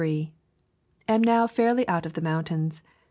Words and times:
Am 1.07 1.21
now 1.21 1.45
fairly 1.45 1.87
out 1.87 2.07
of 2.07 2.13
S 2.13 2.15
the 2.15 2.21
mountains. 2.21 2.81